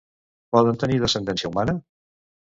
[0.55, 1.77] Poden tenir descendència humana?